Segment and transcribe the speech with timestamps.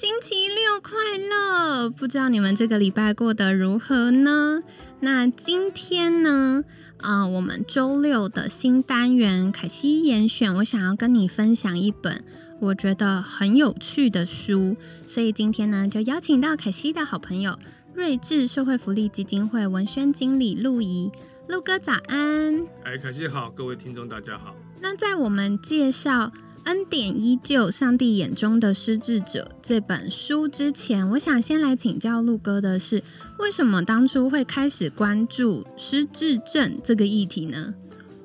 [0.00, 1.90] 星期六快乐！
[1.90, 4.62] 不知道你们这个礼拜过得如何呢？
[5.00, 6.62] 那今天呢？
[6.98, 12.22] 啊，我们周六的新单元凯西严选，我想要跟你分享一本
[12.60, 17.58] 我觉得很有趣的书，所以今天呢，就邀请到凯西的好朋友
[17.92, 21.10] 睿智社会福利基金会文宣经理陆怡，
[21.48, 22.68] 陆哥早安！
[22.84, 24.54] 哎，凯西好，各位听众大家好。
[24.80, 26.30] 那在我们介绍。
[26.68, 33.02] 恩典依旧，上帝眼中的失智者这本书之前，我想先来请教陆哥的是，
[33.38, 37.74] 为什么当初会开始关注失智症这个议题呢？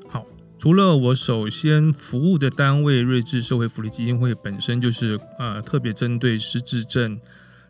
[0.09, 0.25] 好，
[0.59, 7.17] 除了我首先服务的单位睿智社会福利基金会本身就是呃特别针对失智症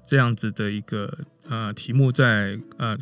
[0.07, 2.97] 这样子的一个呃题目在呃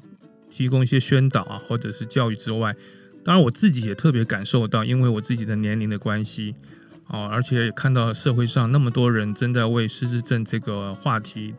[0.49, 2.75] 提供一些宣导啊或者是教育之外，
[3.23, 6.53] 当然我自己也特别感受到，因为我自己的年龄的关系。
[7.07, 11.53] 哦，而且也看到社会上那么多人正在为失智症这个话题，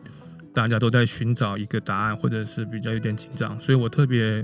[0.53, 4.43] 大家都在寻找一个答案，或者是比较有点紧张，所以我特别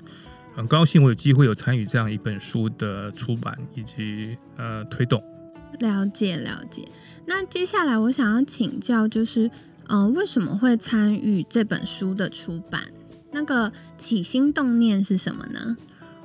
[0.55, 5.23] 很高兴，我有机会有参与这样一本书的出版以及呃推动。
[5.79, 6.87] 了解了解。
[7.25, 9.49] 那接下来我想要请教，就是
[9.87, 12.83] 呃为什么会参与这本书的出版？
[13.31, 15.77] 那个起心动念是什么呢？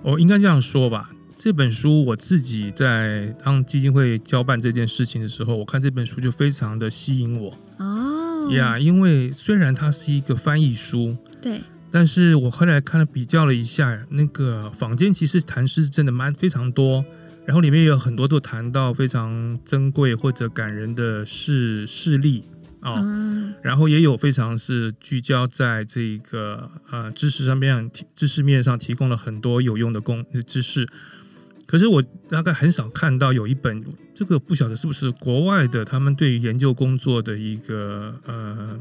[0.03, 1.11] 我应该这样说吧。
[1.37, 11.61] 这本书我自己在当基金会交办这件事情的时候，我看这本书就非常的吸引我哦呀，因为虽然它是一个翻译书，对，
[11.91, 17.05] 但是我后来看了比较了一下，那个坊间其实谈诗真的蛮非常多，
[17.45, 22.45] 然后里面有很多都谈到非常珍贵或者感人的事事例。
[22.83, 23.03] 哦，
[23.63, 30.87] 然后也有非常是聚焦在这个呃知识上面，知识面上提供了很多有用的公知识。
[31.67, 33.83] 可是我大概很少看到有一本，
[34.15, 38.79] 这个不晓得是不是国外的，他们对于研究工作的一个呃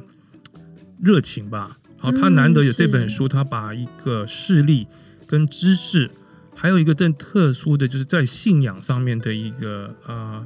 [1.01, 1.77] 热情吧。
[1.97, 4.87] 好，他难得有这本书，他把一个事例
[5.25, 6.11] 跟知识，
[6.53, 10.45] 还有一个更特殊的就是在信仰上面的一个呃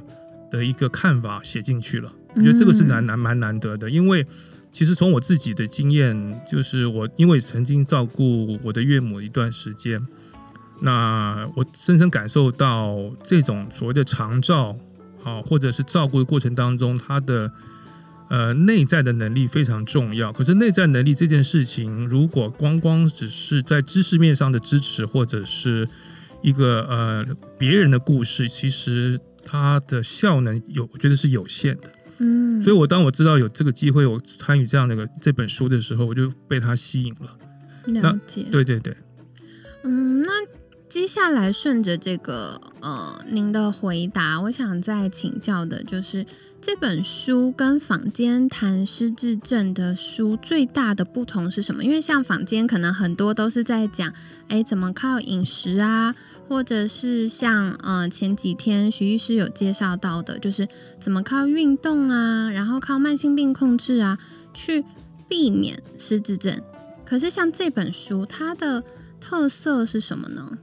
[0.50, 2.12] 的一个看法写进去了。
[2.36, 4.24] 我觉得这个是难难蛮难得的，因为
[4.70, 10.00] 其实从我自己的经验，就是我因为曾经照顾我的岳母一段时间。
[10.80, 14.76] 那我深深感受到这种所谓的长照，
[15.24, 17.50] 啊，或者是照顾的过程当中，他的
[18.30, 20.32] 呃内在的能力非常重要。
[20.32, 25.88] 可是内在能力这件事情，如果光光只是在知识面上的支持，或者是
[26.42, 27.26] 一个呃
[27.58, 31.90] 别人的故事，其实它的效能有，我觉得是有限的。
[32.18, 37.36] 嗯，所以我当我知道有这个机会，我参与这样的个这本书的时候，我就被它吸引了。
[38.00, 38.96] 了解，对对对，
[39.82, 40.57] 嗯，那。
[40.88, 46.24] 接下来顺着这个呃您的回答，我想再请教的就是
[46.62, 51.84] 这本书跟坊间谈失智症的书最大的不同是什么？
[51.84, 54.14] 因为像坊间可能很多都是在讲，
[54.48, 56.14] 哎，怎么靠饮食啊，
[56.48, 60.66] 或者是像呃前几天徐医师有介绍到的，就是
[60.98, 64.18] 怎么靠运动啊，然后靠慢性病控制啊，
[64.54, 64.82] 去
[65.28, 66.58] 避免失智症。
[67.04, 68.82] 可是像这本书，它的
[69.20, 70.58] 特色是什么呢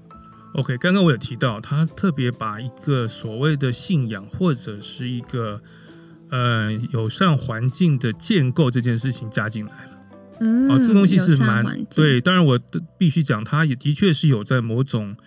[0.55, 5.61] ？OK，刚刚我有提到，他特别把一个所谓的信仰或者是一个
[6.29, 9.89] 呃友善环境的建构这件事情加进来了。
[10.39, 12.21] 嗯，哦，这个东西是蛮对。
[12.21, 12.59] 当然，我
[12.97, 15.17] 必须讲，他也的确是有在某种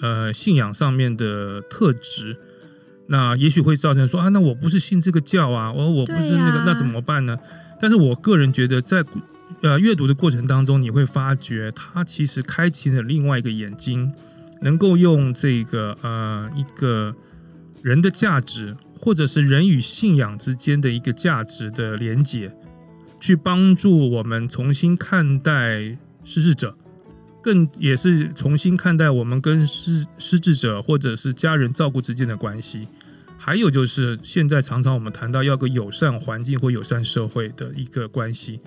[0.00, 2.36] 呃信仰上面的特质。
[3.06, 7.38] 那也许会造成说啊，那我不是信这个教啊，我我不是那个，那怎么办呢？
[7.80, 9.02] 但是我个人觉得，在
[9.62, 14.12] 呃阅读的过程当中，你会发觉他其实开启了另外一个眼睛。
[14.64, 17.14] 能够用这个呃一个
[17.82, 22.50] 人的价值，或者是人与信仰之间的一个价值的连结，
[23.20, 26.74] 去帮助我们重新看待失智者，
[27.42, 32.88] 更也是重新看待我们跟失失智者或者是家人照顾之间的关系。
[33.36, 38.60] 还有就是现在常常我们谈到要个友善环境或友善社会的一个关系。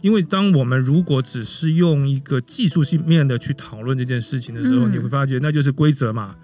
[0.00, 6.36] 因为当我们如果只是用一个技术性面的去讨论这件事情的时候，你会发觉那就是规则嘛，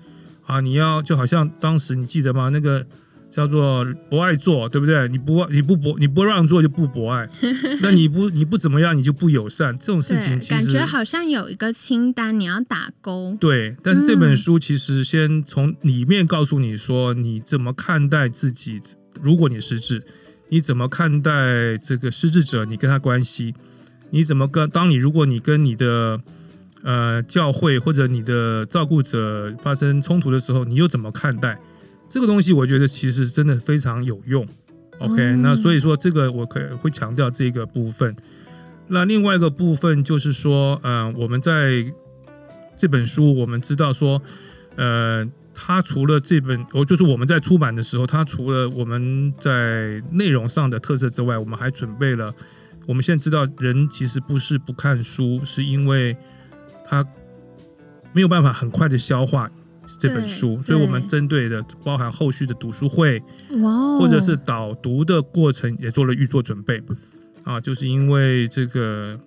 [0.47, 2.49] 啊，你要就好像当时你记得吗？
[2.49, 2.85] 那个
[3.31, 5.09] 叫做博爱做，对不对？
[5.09, 7.29] 你不你不博你不让做就不博爱，
[7.83, 13.37] 那你不你不怎么样你就不友善，这种事情其实感觉好像有一个清单你要打勾。
[13.41, 18.81] 对，但是这本书其实先从里面告诉你说你怎么看待自己，
[19.21, 20.05] 如果你失智，
[20.49, 23.55] 你怎么看待这个失智者，你跟他关系，
[24.11, 26.21] 你怎么跟当你如果你跟你的
[26.83, 31.59] 呃教会或者你的照顾者发生冲突的时候，你又怎么看待？
[32.09, 34.47] 这个东西我觉得其实真的非常有用
[34.99, 38.15] ，OK，那所以说这个我可会强调这个部分。
[38.87, 41.85] 那另外一个部分就是说，嗯，我们在
[42.77, 44.21] 这本书我们知道说，
[44.77, 52.35] 呃，它除了这本，哦，就是我们在出版的时候，它除了我们在内容上的特色之外，我们还准备了。
[52.87, 56.17] 我们现在知道，人其实不是不看书，是因为
[56.85, 57.07] 他
[58.13, 59.51] 没有办法很快的消化。
[60.01, 63.23] 这本书，所以我们针对的包含后续的读书会，
[63.61, 66.83] 哇，或者是导读的过程也做了预做准备
[67.45, 69.19] 啊，就是因为这个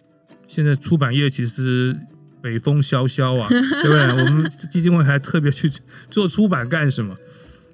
[0.48, 1.96] 现在出版业其实
[2.42, 4.24] 北风萧萧啊， 对不对？
[4.24, 5.72] 我们基金会还特别去
[6.10, 7.16] 做出版干什么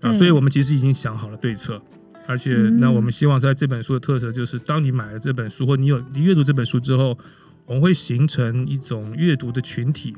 [0.01, 0.13] 啊？
[0.13, 1.81] 所以我们其实已经想好了对策，
[2.27, 7.18] 而且那我们希望在这本书的特色就是，当你买了这本书或你有你阅读这本书之后，
[7.65, 10.13] 我们会形成一种阅读的群体。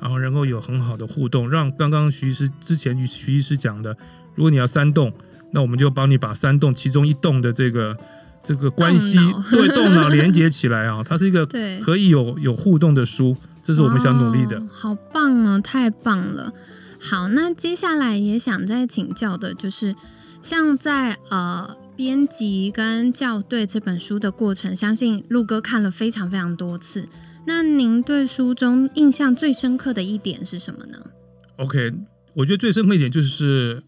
[0.00, 3.96] 然后，能够有很好的互动，让刚刚徐医师之前与徐医师讲的，
[4.34, 5.10] 如果你要三栋，
[5.52, 7.96] 那我们就帮你把三栋其中一栋的这个
[8.42, 9.16] 这个关系
[9.50, 11.46] 对动脑连接起来啊，它是一个
[11.80, 13.34] 可以有有互动的书，
[13.64, 14.62] 这是我们想努力的。
[14.70, 16.52] 好棒哦，太棒了！
[17.00, 19.96] 好，那接下来也想再请教的就是，
[20.42, 27.08] 像在呃编辑跟校对这本书的过程，相信陆哥看了非常非常多次。
[27.46, 30.98] 那您对书中印象最深刻的一点是什么呢
[31.56, 31.92] ？OK，
[32.36, 33.82] 我觉得最深刻一点就是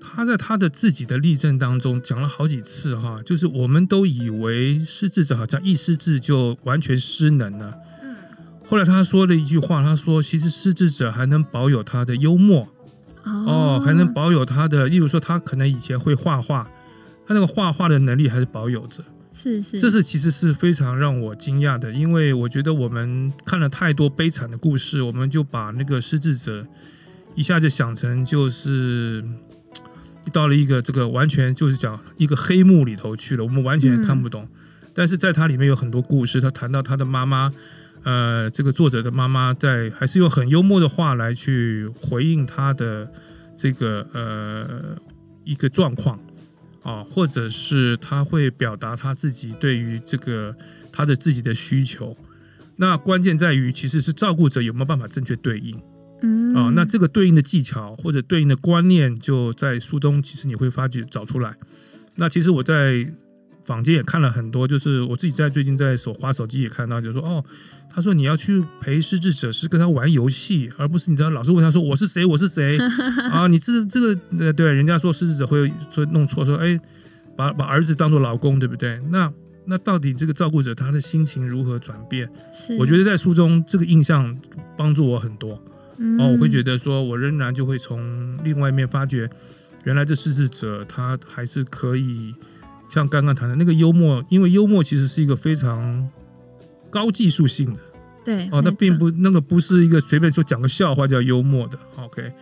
[0.00, 7.93] 他在他的自己的例证当中讲了好几次哈，就是我们都以为失智者好像一失智就完全失能了，嗯，
[8.66, 12.68] 后来他说了一句话，他说其实失智者还能保有他的幽默，
[13.22, 16.68] 哦，还能保有他的，例如说他可能以前会画画，
[17.26, 19.04] 他那个画画的能力还是保有着。
[19.32, 26.64] 是是，这是其实是非常让我惊讶的，因为我觉得我们看了太多悲惨的故事，我们就把那个失智者
[27.34, 29.22] 一下就想成就是
[30.32, 34.48] 到了一个这个完全就是讲一个黑幕里头去了，我们完全看不懂。
[34.94, 37.50] 但是在它里面有很多故事，他谈到他的妈妈，
[38.04, 43.10] 呃，这个作者的妈妈在还是用很幽默的话来去回应他的
[43.56, 44.96] 这个呃
[45.42, 46.18] 一个状况。
[46.84, 50.54] 啊，或者是他会表达他自己对于这个
[50.92, 52.14] 他的自己的需求，
[52.76, 55.80] 那关键在于其实是照顾者有没有办法正确对应，
[56.20, 61.54] 嗯，啊，那这个对应的技巧或者对应的观念就在书中，其实你会发觉找出来。
[62.16, 63.10] 那其实我在
[63.64, 67.44] 坊间也看了很多，就是我自己在最近在手滑手机也看到，就说哦。
[67.96, 72.76] 他说：“你要去陪失智者，是跟他玩游戏，而不是你知道老是问他说我是谁，我是谁
[73.30, 73.46] 啊？
[73.46, 76.76] 你这这个呃，对，人家说失智者会说弄错，说哎，
[77.36, 79.00] 把把儿子当做老公，对不对？
[79.12, 79.32] 那
[79.64, 82.28] 那到底这个照顾者他的心情如何转变？
[82.52, 84.36] 是我觉得在书中这个印象
[84.76, 85.52] 帮助我很多
[86.18, 89.30] 哦，我会觉得说我仍然就会从另外一面发觉，
[89.84, 92.34] 原来这失智者他还是可以
[92.94, 96.08] 像刚刚谈的那个幽默，因为幽默其实是一个非常。”
[96.94, 97.80] 高技术性的，
[98.24, 102.32] 对哦，那并不那个不是一个随便说讲个笑话叫幽默的，OK，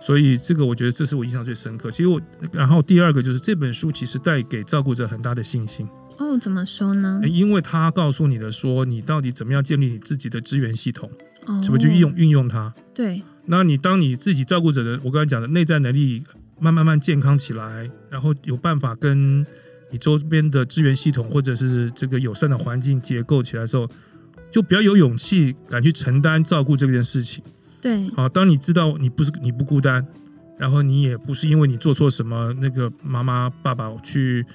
[0.00, 1.88] 所以这个我觉得这是我印象最深刻。
[1.88, 2.20] 其实我，
[2.52, 5.88] 然后第二个就是这本书其实带给照顾者很大的信心。
[6.18, 7.20] 哦，怎么说呢？
[7.24, 11.08] 因为他告诉你的说，你到底怎么样建立你自己的资源系统，
[11.62, 12.74] 怎么去运用运用它？
[12.92, 13.22] 对。
[13.46, 16.24] 那你当你自己照顾者的，我刚才讲的内在能力
[16.58, 19.46] 慢慢慢健康起来，然后有办法跟。
[19.92, 23.86] 你周边的资源系统，或者是这个友善的环境结构起来的时候，
[24.50, 27.44] 就比较有勇气敢去承担照顾这件事情。
[27.78, 30.06] 对，好，当你知道你不是你不孤单，
[30.58, 34.46] 然后你也不是因为你做错什么，那个妈妈爸爸去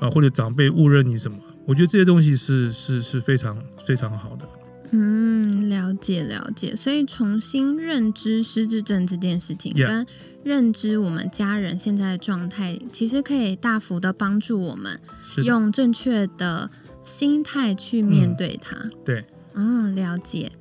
[0.00, 3.56] 啊或者长辈误认你什么，我觉得这些东西是是是非常
[3.86, 4.44] 非常好的。
[4.90, 10.04] 嗯，了解了解，所以重新认知失智症这件事情跟。
[10.42, 15.00] 认知我们家人现在的状态，其实可以大幅的帮助我们
[15.44, 16.70] 用正确的
[17.02, 18.76] 心态去面对它。
[19.04, 20.52] 对，嗯，了解。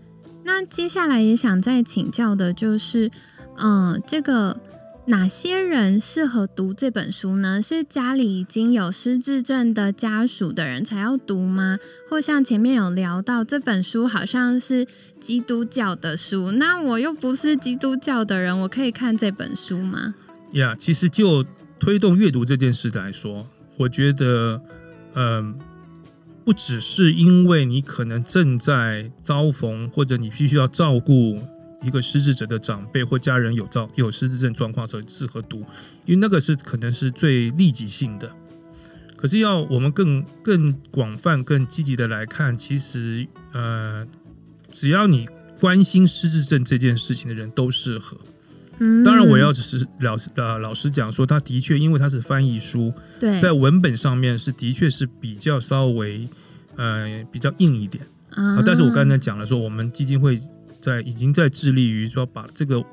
[0.43, 3.11] 那接下来也想再请教的就是，
[3.57, 4.59] 嗯，这个。
[5.09, 7.59] 哪些人适合读这本书呢？
[7.59, 11.79] 是家里已经有失智症的家属的人才要读吗？
[12.07, 14.85] 或像前面有聊到，这本书好像是
[15.19, 20.13] 基督教的书，那我又不是基督教的人，我可以看这本书吗？
[20.51, 21.43] 呀，其实就
[21.79, 23.47] 推动阅读这件事来说，
[23.79, 24.61] 我觉得，
[25.15, 25.57] 嗯、
[26.45, 31.39] 不只是因为你可能正在遭逢，或者你必须要照顾
[31.81, 35.59] 一个失智者的长辈或家人有照有失智症状况的时候适合读，
[36.05, 38.31] 因为那个是可能是最立即性的。
[39.15, 44.07] 可是要我们更更广泛、更积极的来看，其实呃，
[44.73, 45.27] 只要你
[45.59, 48.17] 关心失智症这件事情的人都适合。
[48.77, 56.25] 嗯，当然，我要只是老师呃老实讲说，他的确因为他是翻译书，对在文本上面是的确是比较稍微
[56.77, 60.39] 呃比较硬一点啊、啊但是我刚才讲了说，我们基金会
[60.79, 62.83] 在已经在致力于说把这个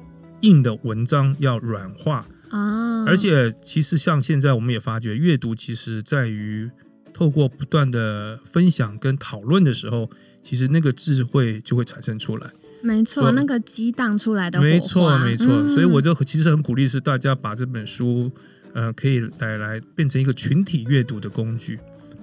[0.40, 6.70] 硬的文章要软化，啊，而且其实像现在我们也发觉，阅读其实在于
[7.14, 10.10] 透过不断的分享跟讨论的时候，
[10.42, 12.50] 其实那个智慧就会产生出来。
[12.82, 15.46] 没错，那个激荡出来的没错，没错。
[15.48, 18.30] 嗯所以我就其实很鼓励是大家把这本书，
[18.74, 21.78] 呃，可以来来变成一个群体阅读的工具，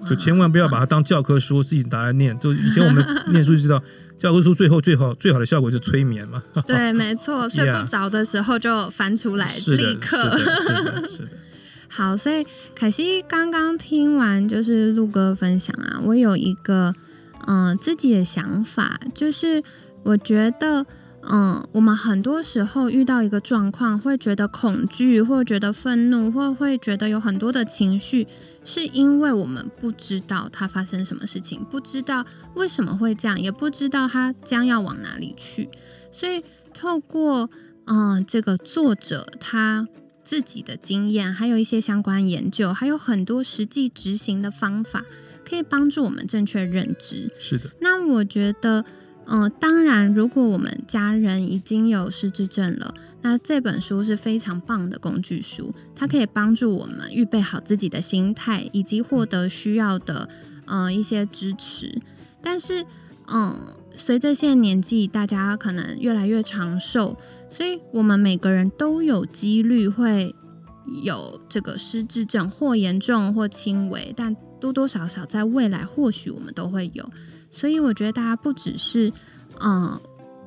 [0.08, 2.38] 就千万不要把它当教科书自己拿来念。
[2.38, 3.82] 就以前我们念书就知道，
[4.18, 6.42] 教科书最后最好最好的效果是催眠嘛。
[6.66, 10.36] 对，没错， 睡不着的时候就翻出来，立刻。
[10.36, 11.28] 是的，是的，是的。
[11.88, 12.44] 好，所以
[12.74, 16.92] 凯西刚刚听完就是陆哥分享啊，我有一个
[17.46, 19.62] 嗯、呃自己的想法，就是
[20.02, 20.84] 我觉得
[21.30, 28.26] 嗯、我们很多时候遇到一个状况，会觉得恐惧，或觉得愤怒，或会觉得有很多的情绪，
[28.64, 35.68] 是因为我们不知道它发生什么事情，不知道为什么会这样，也不知道它将要往哪里去，
[36.12, 37.48] 所以透过
[37.86, 39.86] 嗯、呃这个作者他
[40.22, 45.04] 自己的经验，还有一些相关研究，还有很多实际执行的方法，
[45.48, 47.30] 可以帮助我们正确认知。
[47.38, 48.84] 是的，那我觉得，
[49.26, 60.28] 嗯、当然，如果我们家人已经有失智症了，那这本书是非常棒的工具书，它可以帮助我们预备好自己的心态，以及获得需要的
[60.66, 62.00] 呃一些支持。
[62.42, 62.84] 但是，
[63.32, 63.56] 嗯，
[63.96, 67.16] 随着现在年纪，大家可能越来越长寿，
[67.50, 70.34] 所以我们每个人都有几率会
[71.02, 77.08] 有这个失智症，或严重或轻微，但多多少少在未来或许我们都会有。
[77.54, 79.12] 所以我觉得大家不只是
[79.60, 80.00] 嗯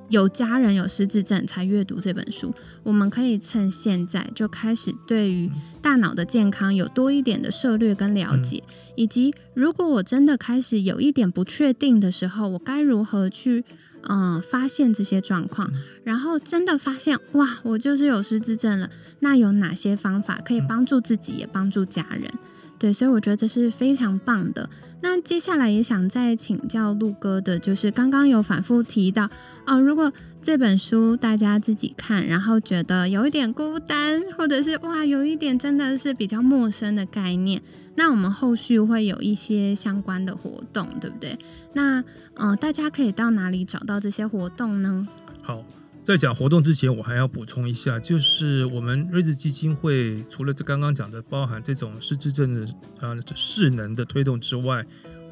[0.09, 5.49] 有家人有失智症才阅读这本书，我们可以趁现在就开始对于
[5.81, 8.63] 大脑的健康有多一点的涉略跟了解，
[8.95, 13.65] 以及如果我真的开始有一点不确定的时候，我该如何去
[14.03, 15.69] 嗯发现这些状况，
[16.05, 22.31] 然后真的发现哇，我就是有失智症了，那有哪些方法可以帮助自己，也帮助家人？
[22.79, 24.69] 对，所以我觉得这是非常棒的。
[25.01, 29.29] 那接下来也想再请教陆哥的，就是刚刚有反复提到
[29.65, 37.61] 哦，如果这本书大家自己看，然后觉得有一点孤单，或者是哇有一点真的是比较陌生的概念，
[37.95, 41.37] 那我们后续会有一些相关的活动，对不对？
[41.73, 42.03] 那
[42.35, 45.07] 呃，大家可以到哪里找到这些活动呢？
[45.41, 45.63] 好，
[46.07, 52.65] 在讲活动之前，我还要补充一下，就是我们瑞智基金会除了这刚刚讲的包含这种失智症的
[53.01, 54.85] 啊势能的推动之外，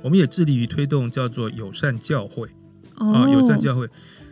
[0.03, 2.49] 我们也致力于推动叫做友善教会
[2.97, 3.87] 哦，啊，友善教会。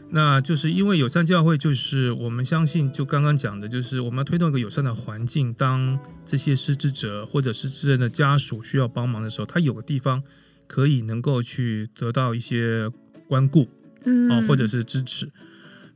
[0.09, 5.53] 那就是因为友善教会，就是我们相信，就刚刚讲的，就是我们要推动一个友善的环境。
[5.53, 10.21] 当这些失智者或者失智人的家属需要帮忙的时候，他有个地方
[10.67, 12.91] 可以能够去得到一些
[13.29, 13.69] 关顾。
[14.03, 15.31] 嗯哦，或者是支持。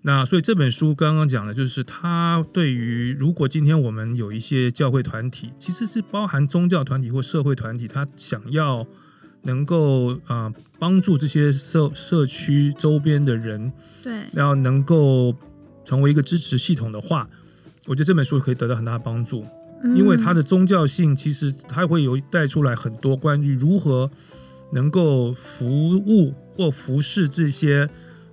[0.04, 8.88] 那所以这本书刚刚讲的，就是它对于如果今天我们有一些教会团体，其实是包含宗教团体或社会团体，他想要
[9.44, 13.74] 能够啊、呃帮助这些社社区周边的人，
[14.04, 15.36] 对，要能够
[15.84, 17.28] 成为一个支持系统的话，
[17.88, 19.44] 我觉得这本书可以得到很大的帮助。
[19.96, 24.10] 因为它的的宗教性，其实它会有带出来很多关于如何
[24.72, 27.88] 能够服务或服侍这些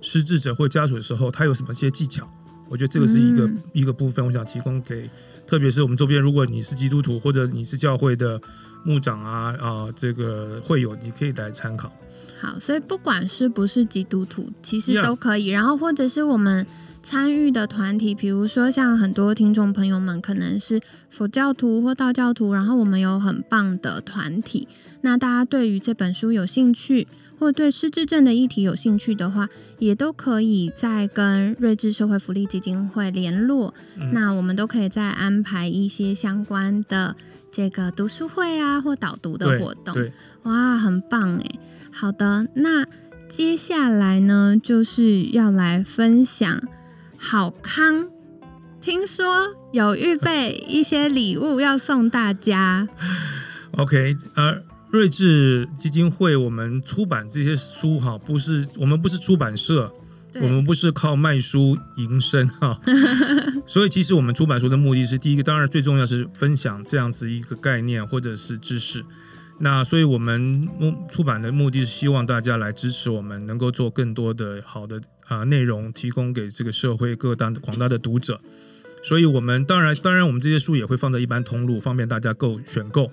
[0.05, 2.29] 失智者或家属的时候，他有什么些技巧。
[2.69, 5.09] 我觉得这个是一个、嗯一个部分，我想提供给，
[5.47, 8.39] 特别是我们周边，如果你是基督徒或者你是教会的
[8.83, 11.91] 牧长啊啊、这个会有，你可以来参考。
[12.39, 15.47] 好，所以不管是不是基督徒，其实都可以。
[15.47, 16.65] 然后或者是我们
[17.01, 24.67] 参与的团体，比如说像很多听众朋友们可能是佛教徒或道教徒，然后我们有很棒的团体。
[25.01, 27.07] 那大家对于这本书有兴趣，
[27.39, 29.49] 或对失智症的议题有兴趣的话，
[29.79, 33.73] 也都可以再跟睿智社会福利基金会联络。
[33.97, 37.15] 嗯那我们都可以再安排一些相关的
[37.51, 39.95] 这个读书会啊，或导读的活动。
[40.43, 41.59] 哇，很棒哎！
[41.91, 42.85] 好的，那
[43.27, 46.61] 接下来呢，就是要来分享
[47.17, 48.09] 好康
[48.81, 52.87] 听说有预备一些礼物要送大家。
[53.77, 54.61] OK，呃，
[54.91, 59.91] 睿智基金会我们出版这些书哈，不是我们不是出版社，
[60.35, 62.79] 我们不是靠卖书营生哈，
[63.67, 69.03] 所以其实我们出版书的目的是第一个，当然最重要是分享这样子一个概念或者是知识。
[69.59, 70.39] 那所以我们
[70.77, 78.39] 目出版的目的是希望大家来支持我们，能够做更多的好的啊内容，提供给这个社会各大广大的读者。
[79.03, 83.11] 所以我们当然当然我们这些书也会放在一般通路，方便大家购选购。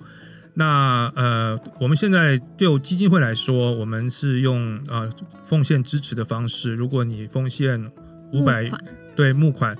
[0.55, 5.09] 那呃，我们现在就基金会来说，我们是用呃
[5.43, 6.73] 奉献支持的方式。
[6.73, 7.91] 如果你奉献
[8.31, 8.71] 五百
[9.15, 9.75] 对募款，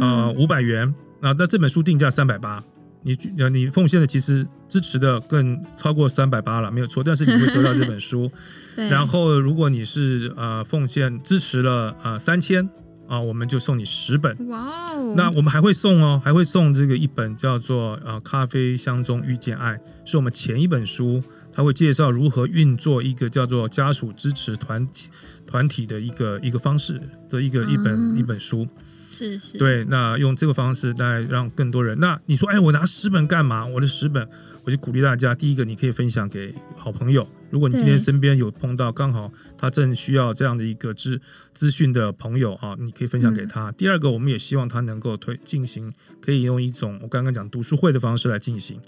[0.00, 2.62] 呃五百元，那那这本书定价三百八，
[3.02, 3.16] 你
[3.50, 7.02] 你奉献的其实支持的更超过三百八了，没有错。
[7.02, 8.30] 但是你会得到这本书。
[8.90, 12.68] 然后如果你是呃奉献支持了呃三千。
[13.10, 14.48] 啊，我们就送你十本。
[14.48, 15.14] 哇哦！
[15.16, 19.74] 那我们还会送哦，还会送这个一本叫做《呃咖啡香中遇见爱》，
[20.04, 21.20] 是我们前一本书，
[21.52, 25.10] 它会介绍如何运作一个叫做家属支持团体
[25.44, 28.64] 团体的一个一个方式的一个一本一本书。
[29.10, 29.58] 是是。
[29.58, 31.98] 对，那用这个方式来让更多人。
[31.98, 33.66] 那你说，哎，我拿十本干嘛？
[33.66, 34.28] 我的十本。
[34.62, 37.26] 我就鼓励大家，第一个你可以分享给好朋友。
[37.50, 41.20] 如果你今天身边有碰到刚好他正需要这样的一个资
[41.52, 43.72] 资讯的朋友啊，你可以分享给他。
[43.72, 48.80] 第二个，我们也希望他能够推进行，可以用一种我刚刚讲读书会的方式来进行。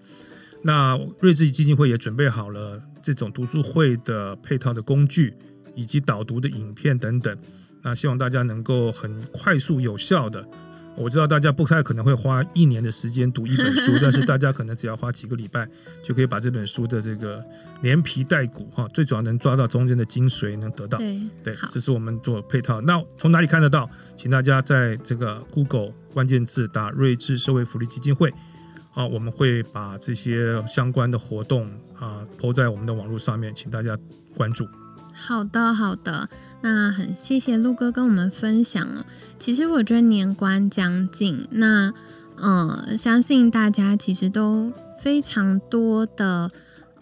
[0.63, 5.35] 那睿智基金会也准备好了这种读书会的配套的工具，
[5.75, 7.37] 以及导读的影片等等。
[7.83, 10.47] 那希望大家能够很快速有效的。
[10.95, 15.67] 我知道大家不太可能会花一年的时间读一本书， 但是大家可能只要花几个礼拜
[16.03, 17.43] 就可以把这本书的这个
[17.81, 20.99] 连皮带骨哈，最主要能抓到中间的精髓，能得到。
[21.43, 22.81] 对，这是我们做配套。
[22.83, 23.89] 那从哪里看得到？
[24.17, 28.33] 请大家在这个 Google 关键字打“睿智社会福利基金会”，
[28.95, 31.67] 啊，我们会把这些相关的活动
[31.99, 33.99] 啊抛在我们的网络上面，请大家
[34.37, 34.69] 关注。
[35.13, 36.29] 好的，好的，
[36.63, 39.05] 那很谢谢陆哥跟我们分享哦。
[39.39, 41.93] 其实我觉得年关将近，那
[42.37, 46.51] 嗯，相信大家其实都非常多的，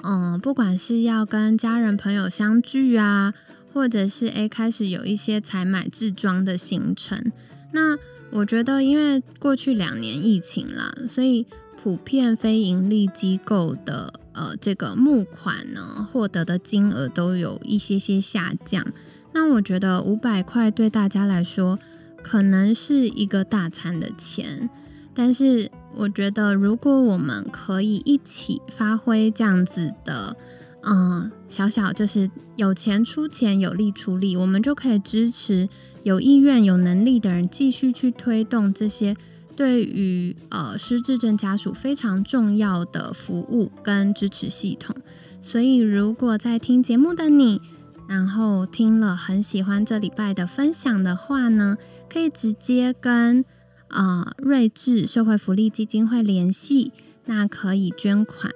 [0.03, 3.33] 嗯，不管是要跟家人朋友相聚啊，
[3.73, 7.33] 或者是诶开始有一些采买置装的行程。
[7.73, 7.97] 那
[8.31, 11.47] 我觉得，因为过去两年疫情啦，所以
[11.83, 14.20] 普遍非盈利机构的。
[14.33, 18.87] 呃，这个募款呢，获得的金额都有一些些下降。
[19.33, 21.79] 那我觉得五百块对大家来说
[22.23, 24.69] 可能是一个大餐的钱，
[25.15, 30.37] 但是我觉得如果我们可以一起发挥这样子的，
[30.83, 35.69] 嗯，小小就是有钱出钱，有力出力，我们就可以支持
[36.03, 39.17] 有意愿、有能力的人继续去推动这些。
[39.61, 44.97] 对于呃失智症家属非常重要的服务跟支持系统，
[45.43, 47.61] 所以如果在听节目的你，
[48.09, 51.77] 然后听了很喜欢这礼拜的分享的话呢，
[52.11, 53.45] 可以直接跟
[53.89, 56.93] 呃睿智社会福利基金会联系，
[57.27, 58.51] 那可以捐款。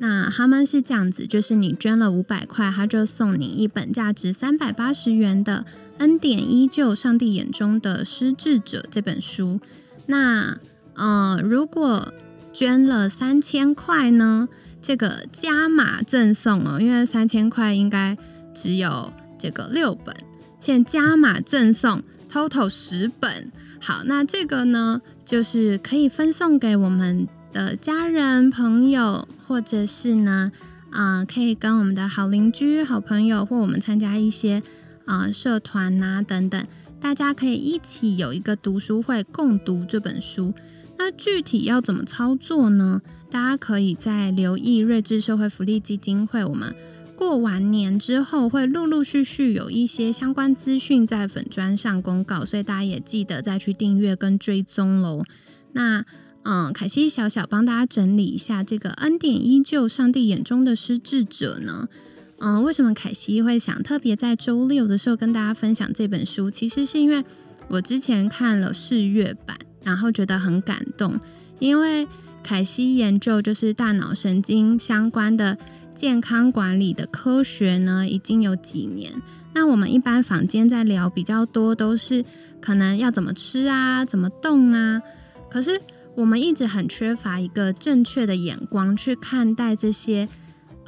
[0.00, 5.64] 那他们是这样子，就是你捐了五百块，他就送你一本价值三百八十元的
[5.98, 9.60] 《恩典依旧：上帝眼中的失智者》这本书。
[10.10, 10.58] 那，
[10.94, 12.12] 呃，如果
[12.52, 14.48] 捐了三千块呢？
[14.82, 18.16] 这个加码赠送哦，因为三千块应该
[18.54, 20.16] 只有这个六本，
[20.58, 23.52] 现加码赠送 total 十本。
[23.78, 30.50] 好，那这个呢，就是可以分送给我们的家人、朋友，或者是呢，
[30.90, 34.62] 啊，可以跟我们的好邻居、好朋友，或我们参加一些
[35.04, 36.66] 啊社团呐等等。
[37.00, 40.52] 大家可以一起有一个读书会，共读这本书。
[40.98, 43.00] 那具体要怎么操作呢？
[43.30, 46.74] 大家可以在留意睿智社会福利基金会，我们
[47.16, 55.24] 过完年之后会陆陆续续有一些相关资讯在粉砖上公告，所以大家也记得再去订阅跟追踪喽。
[55.72, 56.04] 那
[56.42, 61.88] 嗯，凯西小小帮大家整理一下，这个恩典依旧，上帝眼中的失智者呢？
[62.42, 66.50] 嗯，为什么凯西会想特别在周六的时候跟大家分享这本书？
[66.50, 67.22] 其实是因为
[67.68, 71.20] 我之前看了试阅版，然后觉得很感动。
[71.58, 72.08] 因为
[72.42, 75.58] 凯西研究就是大脑神经相关的
[75.94, 79.12] 健康管理的科学呢，已经有几年。
[79.52, 82.24] 那我们一般坊间在聊比较多，都是
[82.58, 85.02] 可能要怎么吃啊，怎么动啊。
[85.50, 85.78] 可是
[86.14, 90.26] 我们一直很缺乏一个正确的眼光去看待这些。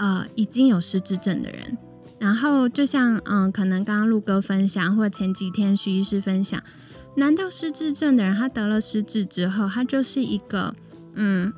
[0.03, 1.79] 呃，已经有失智症的人，
[2.19, 6.61] 然后就像嗯，可能刚刚陆哥分享，或前几天徐医师分享，
[7.17, 10.75] 难道失智症的人他得了失智之后，他就是一个
[11.15, 11.53] 嗯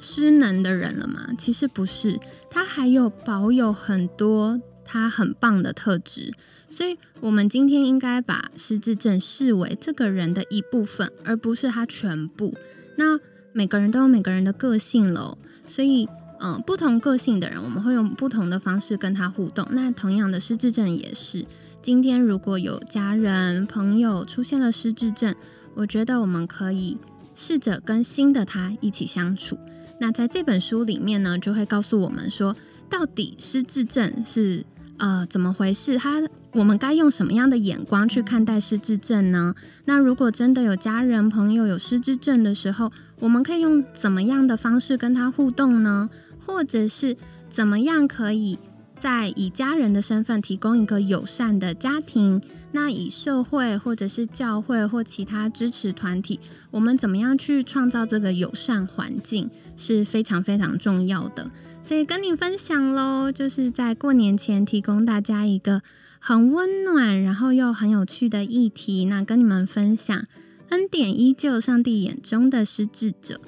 [0.00, 1.34] 失能的人了吗？
[1.36, 2.18] 其实不是，
[2.48, 6.32] 他还有保有很多他很棒的特质。
[6.70, 12.54] 所以，我们今天应该把失智症视为这个人的一部分，而不是他全部。
[12.96, 13.20] 那
[13.52, 16.08] 每个人都有每个人的个性喽，所以，
[16.40, 19.66] 嗯，不同个性的人，我们会用不同的方式跟他互动。
[19.70, 21.46] 那同样的，失智症也是。
[21.82, 25.34] 今天如果有家人朋友出现了失智症，
[25.74, 26.98] 我觉得我们可以
[27.34, 29.58] 试着跟新的他一起相处。
[30.00, 32.56] 那在这本书里面呢，就会告诉我们说，
[32.90, 34.64] 到底失智症是
[34.98, 35.98] 呃怎么回事？
[35.98, 39.54] 他我们该用什么样的眼光去看待失智症呢？
[39.84, 42.92] 那如果真的有家人朋友有失智症的时候，
[43.24, 46.10] 我们可以用怎么样的方式跟他互动呢？
[46.44, 47.16] 或者是
[47.48, 48.58] 怎么样可以？
[48.98, 56.38] 在以家人的身份提供一个友善的家庭，那以社会或者是教会或其他支持团体，
[56.70, 61.50] 我们怎么样去创造这个友善环境是非常非常重要的。
[61.82, 65.80] 所以跟你分享喽，就是在过年前提供大家一个
[66.18, 69.06] 很温暖，然后又很有趣的议题。
[69.06, 70.24] 那跟你们分享，
[70.70, 73.40] 恩典依旧，上帝眼中的失智者。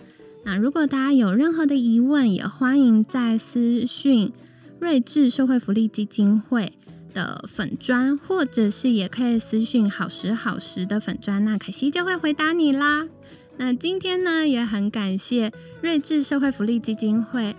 [0.44, 4.32] 那如果大家有任何的疑问，也欢迎在私讯。
[4.78, 6.74] 睿智社会福利基金会
[7.14, 13.08] 的粉砖，或者是也可以私信好时好时的粉砖，那凯西就会回答你啦。
[13.56, 15.50] 那今天呢，也很感谢
[15.80, 17.56] 睿智社会福利基金会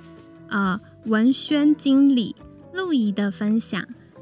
[0.50, 2.36] 呃文轩经理
[2.72, 3.84] 陆怡的分享。